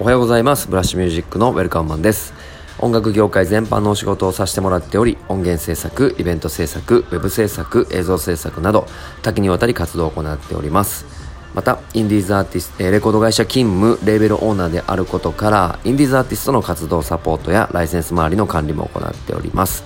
[0.00, 0.68] おはようございます。
[0.68, 2.32] ブラッシュミュージックのウェルカムマンです。
[2.78, 8.86] 音楽業界全般のお仕事をさせてもらっており音源制作イベント制作ウェブ制作映像制作など
[9.22, 11.04] 多岐にわたり活動を行っております。
[11.52, 19.82] またインディーズアーティストレコード会社勤務レーベルオーナーであることからインディーズアーティストの活動サポートやライセンス周りの管理も行っております。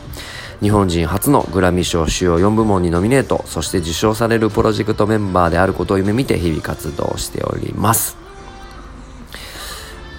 [0.61, 8.22] 日本人初のグラミー賞主要4部門にノミネートそして受賞されるプロジェクトメンバーであることを夢見て日々活動しております。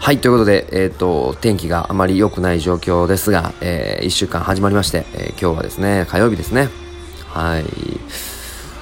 [0.03, 6.67] はい、ということで、えっ、ー、と、天気があまり良くない状況ですが、えー、1週間始まりまして、えー、今日はですね、火曜日ですね。
[7.27, 7.63] はい。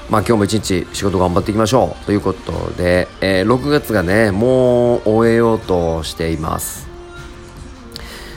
[0.09, 6.88] まあ今日も一日仕事頑張っていきましょうということで、え、6月がね、もう終えようとしています。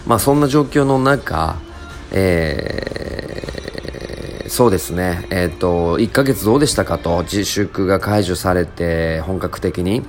[0.06, 1.56] まあそんな状況の中、
[2.12, 10.02] えー、そうですね、えっ、と、1ヶ月どうでしたかと、自粛が解除されて、本格的に、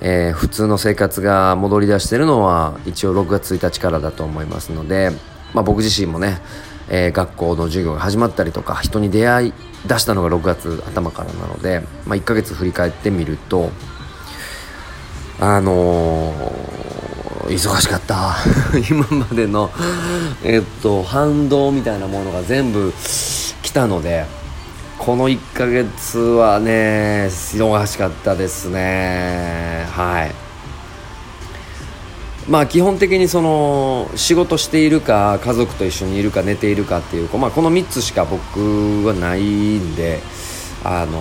[0.00, 5.10] えー、普通の生活が戻り出してるのは一応6月1日からだと思いますので、
[5.52, 6.40] まあ、僕自身もね、
[6.88, 9.52] えー、学校の授業が始まったりとか人に出会い
[9.86, 13.70] 出したのが6月頭からなので、まあ、1ヶ月振り返ってみると
[15.38, 18.36] あのー、忙しかった。
[18.90, 19.70] 今までの
[20.44, 22.92] えっと反動みたいなものが全部
[23.62, 24.26] 来たので
[25.00, 29.86] この1ヶ月はね忙しかったですね。
[29.92, 30.34] はい。
[32.50, 40.20] まあ基本的にその仕事しているか家族と一緒にいるか寝ているかっていう、まあ、この3つしか僕はないんで
[40.84, 41.18] あの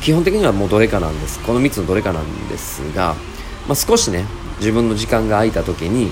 [0.00, 1.38] 基本的にはもうどれかなんです。
[1.44, 3.14] この3つのどれかなんですが、
[3.68, 4.24] まあ、少しね
[4.58, 6.10] 自分の時間が空いた時に、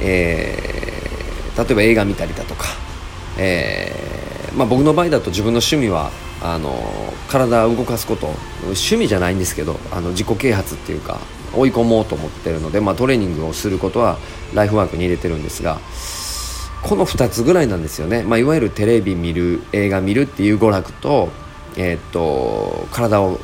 [0.00, 2.66] えー、例えば映画見たりだとか、
[3.38, 6.10] えーまあ、僕の場合だと自分の趣味は
[6.42, 6.72] あの
[7.28, 8.28] 体を動かすこと。
[8.68, 11.18] 趣味じゃないんですけどあの自己啓発っていうか
[11.54, 14.18] 追い込もうと思ってるので、まあ、トレーニングをすることは
[14.54, 15.78] ライフワークに入れてるんですが
[16.82, 21.30] この2つぐらいなんですよね、まあ、いわゆるテレビ見る映画見るっていう娯楽と,、
[21.76, 23.38] えー、っと体を、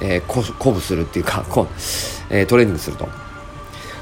[0.00, 1.66] えー、鼓舞するっていうか こ、
[2.30, 3.08] えー、トレーニングすると。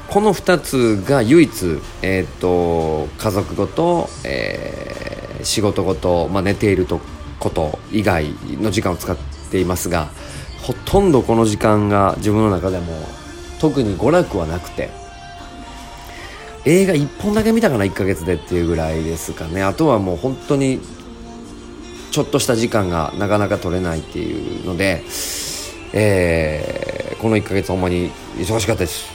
[0.07, 5.06] この2つが唯一、えー、っと家族ごと、えー
[5.47, 6.99] 仕事ごと、まあ、寝ていると
[7.39, 9.17] こと以外の時間を使っ
[9.51, 10.09] ていますが
[10.61, 12.93] ほとんどこの時間が自分の中でも
[13.59, 14.89] 特に娯楽はなくて
[16.65, 19.63] 映画1本だけ見たかな1ヶ月でっていうぐらいですかね。
[19.63, 20.81] あとはもう本当に
[22.11, 25.01] ちょっとした時間がなかなか取れないっていうので、
[25.93, 29.05] えー、この1ヶ月ほんまに忙しかったです。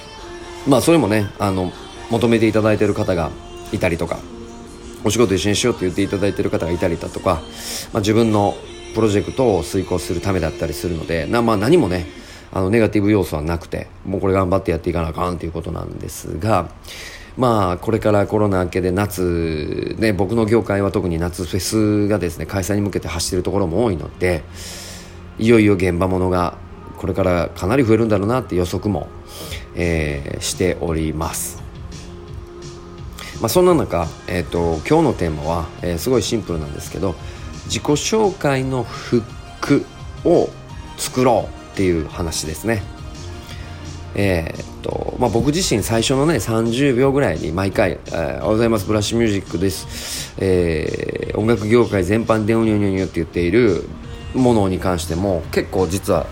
[0.67, 1.73] まあそれもねあの
[2.11, 3.31] 求めていただいてる方が
[3.71, 4.19] いたりとか
[5.05, 7.43] お仕事一緒にしようと言っていただいている方がいたりだとか、
[7.93, 8.55] まあ、自分の
[8.95, 12.07] プロジェクトを遂行するためだったりするのでな、まあ、何もね
[12.53, 16.71] あのネガティブ要素はなくてもうこれ頑張ってやっていかなあかんということなんですが
[17.37, 24.43] まあこれからコロナ明けで夏、ね、僕の業界は特に夏フェスがですね開催に向けて走っているところも多いので
[25.39, 26.59] いよいよ現場ものが
[26.99, 29.09] これからかなり増えるんだろうなって予測も、
[29.75, 31.62] えー、しております。
[33.43, 37.17] まあ、そんな中、えーと、今日のテーマは、えー、すごいシンプルなんですけど
[37.65, 39.23] 自己紹介のフッ
[39.61, 39.85] ク
[40.25, 40.49] を
[40.97, 42.85] 作ろうっていう話ですね。
[44.15, 53.89] えー、っとまあ、僕自身最初のね30秒ぐらいに毎回「えー、おはようございますブラッシュミュージックです」えー、音楽業界全般でうにょにょにょって言っている
[54.35, 56.27] ものに関しても結構実は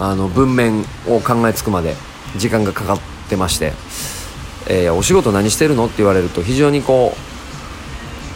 [0.00, 1.94] あの文面を考えつくまで
[2.38, 2.98] 時間がかかっ
[3.28, 3.72] てまして
[4.68, 5.86] えー、お仕事何してるの？
[5.86, 7.14] って言われると非常にこ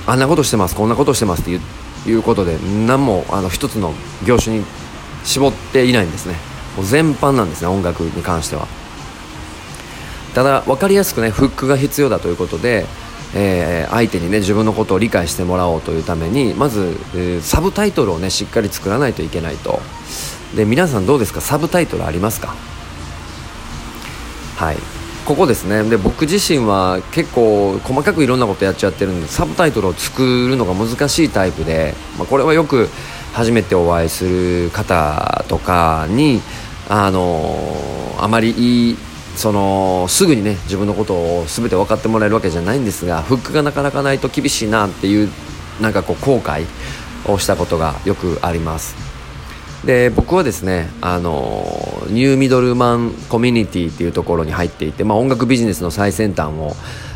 [0.07, 1.61] うあんなことしてますこんなことしてますっていう
[2.07, 2.57] いうことで
[2.87, 3.93] 何もあの一つの
[4.25, 4.65] 業種に
[5.25, 6.37] 絞っていないんですね。
[6.77, 8.69] もう全般なんですね音楽に関しては。
[10.35, 12.85] ただ分かりやすくねフックが必要だということで、
[13.35, 19.81] えー、相手にね自分のことを理解してもらおうというためにまず、えー、サブタイトルをねしっかり作らないといけないと。
[20.55, 21.41] で皆さんどうですか？
[21.41, 22.55] サブタイトルありますか？
[24.57, 24.77] はい。
[25.27, 25.83] ここですね。
[25.83, 32.89] で僕自身は結構細かくいろんなことやっちゃってるんでサブタイトルを作るのが難しいタイプで、まあ、これはよく
[33.33, 36.41] 初めてお会いする方とかに
[36.89, 37.57] あの
[38.19, 38.97] あまりいい
[39.35, 45.29] そのすぐにね自分のことを全て分かってもらえるわけじゃないんですがフックがなかなかないと厳しいなっていう
[45.81, 46.67] なんかこう後悔
[47.27, 49.16] をしたことがよくあります。
[49.87, 51.65] で僕はですねあの
[52.09, 56.73] ニューミドルマンコミュニティっていうところに入っていて、まあ、音楽ビジネスの最先端を、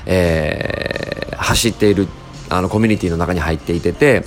[0.06, 2.06] えー、走っている
[2.48, 4.24] あのコミュニティの中に入っていてて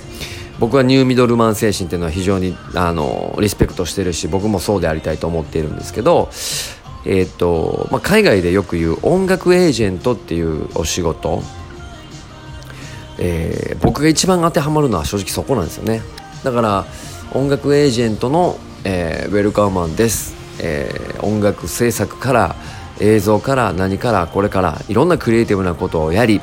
[0.60, 6.28] 僕はニューミドルマン精神っていうのは非常にあのリスペクトしてるし僕もそうでありたいと思っているんですけど、
[7.06, 11.42] えーとまあ、海外でよく言う音楽エージェントっていうお仕事、
[13.18, 16.02] えー、僕が一番当てはまるのは正直そこなんですよね。
[16.44, 16.86] だから
[17.34, 22.54] 音楽エージェントの、えー、ウェルカーマンです、えー、音楽制作から
[23.00, 26.40] 映像から何からこれからいろんなクリエイティブなことをやり、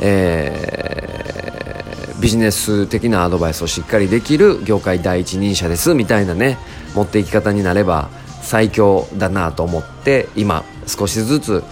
[0.00, 6.58] えー、ビジネス的なアドバイスをしっかりできる業界第一人者ですみたいなね
[6.96, 8.10] 持っていき方になれば
[8.42, 11.62] 最強だなと思って今少しずつ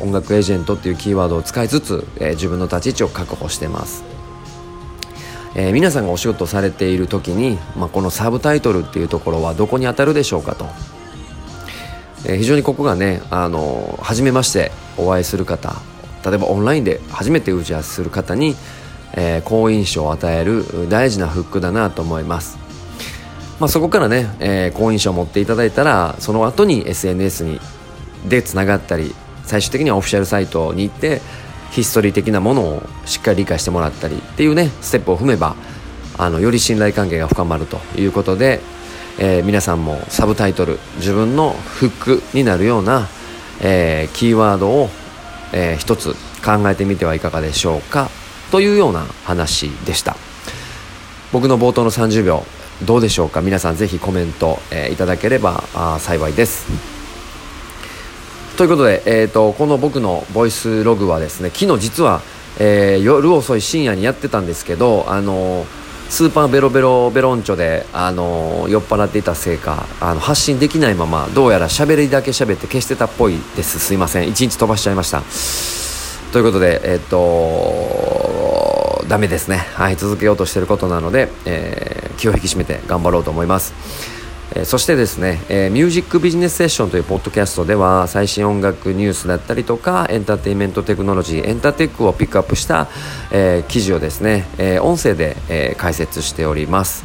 [0.00, 4.02] 音楽エージェントっていうキーワードを使いつつ、えー、自分の立ち位置を確保してます、
[5.54, 10.66] えー、皆さんがお仕事されている時に、まあ、このサブタイトルっていうところはどこに当たるでしょうかと。
[12.26, 15.76] えー、非常にここがねあの初めましてお会いする方
[16.24, 18.54] 例えばオンラインで初めて打ち合わせする方に、
[19.14, 22.58] えー、好印象を与える大事なフックだなと思います、
[23.58, 27.60] まあ、そこからね、えー、好印象を持っていただいたらその後に SNS に
[28.28, 29.14] でつながったり
[29.44, 31.22] 最終的にはオフィシャルサイトに行って
[31.70, 35.56] ヒストリー的なものをしっかり理解してもらったりっていうねステップを踏めば
[36.18, 38.60] あのより信頼関係が深まるということで
[39.22, 43.06] えー、皆さんもサブタイトル自分のフックになるような、
[43.60, 44.88] えー、キーワードを、
[45.52, 48.08] えー、一つ考えてみてはいかがでしょうか
[48.50, 50.16] というような話でした。
[51.32, 52.44] 僕の冒頭の30秒
[52.84, 53.42] どうでしょうか？
[53.42, 56.99] 皆さんぜひコメント、え、いただければあ幸いです。
[58.60, 62.20] ということで、えーと、この僕のボイスログはですね昨日実は、
[62.58, 65.80] えー、夜遅い深夜にやってたんですけどあのー
[66.10, 73.78] スーパーベロベロベロンチョで、あの酔っ払っていたせいかあの発信できないままどうやら喋りだけ喋って消してたっぽいです。
[73.78, 74.28] すいません。
[74.28, 75.22] 一日飛ばしちゃいました。
[76.32, 79.58] ということでえっ、とダメですね。
[79.74, 84.19] はい続けようとしてることなので、え、気を引き締めて頑張ろうと思います。
[84.54, 92.88] え、そしてですね、えー、ミュージックビジネスセッションというポッドキャストでは最新音楽ニュースだったりとかエンターテインメントテクノロジーエンターテックをピックアップした、
[93.30, 97.04] えー、記事をですね、え音声で、え解説しております。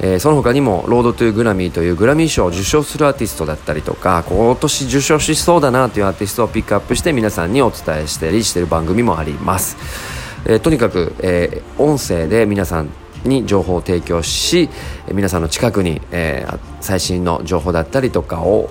[0.00, 9.76] え、その他にもロードトゥグラミーというグラミー賞を受賞するアーティストだったりとか今年受賞しそうだなというアーティストをピックアップして皆さんにお伝えしたりしている番組もあります、
[10.46, 12.90] え、とにかく、え、音声で皆さん
[13.28, 14.68] に情報を提供し
[15.12, 18.70] 皆さんの近くに、えー、最新の情報だったりとかを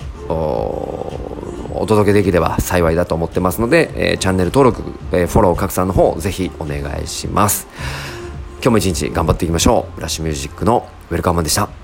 [1.74, 7.66] お届けできれば幸いだと思ってますので、えー、チャンネル登録、えー、フォロー拡散の方ぜひお願いします。
[8.54, 9.96] 今日も一日頑張っていきましょう。
[9.96, 11.83] ブラッシュミュージックのウェルカムでした。